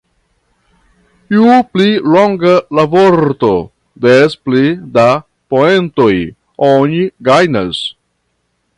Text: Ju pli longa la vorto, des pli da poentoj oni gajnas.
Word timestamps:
Ju 1.35 1.57
pli 1.73 1.89
longa 2.13 2.55
la 2.79 2.85
vorto, 2.95 3.51
des 4.07 4.31
pli 4.49 4.65
da 4.99 5.07
poentoj 5.55 6.15
oni 6.73 7.07
gajnas. 7.31 7.89